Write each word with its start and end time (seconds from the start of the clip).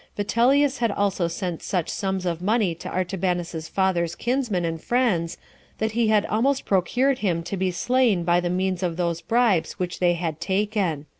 Vitellius 0.17 0.79
had 0.79 0.89
also 0.89 1.27
sent 1.27 1.61
such 1.61 1.85
great 1.85 1.89
sums 1.91 2.25
of 2.25 2.41
money 2.41 2.73
to 2.73 2.89
Artabanus's 2.89 3.67
father's 3.67 4.15
kinsmen 4.15 4.65
and 4.65 4.81
friends, 4.83 5.37
that 5.77 5.91
he 5.91 6.07
had 6.07 6.25
almost 6.25 6.65
procured 6.65 7.19
him 7.19 7.43
to 7.43 7.55
be 7.55 7.69
slain 7.69 8.23
by 8.23 8.39
the 8.39 8.49
means 8.49 8.81
of 8.81 8.97
those 8.97 9.21
bribes 9.21 9.73
which 9.73 9.99
they 9.99 10.15
had 10.15 10.41
taken. 10.41 11.05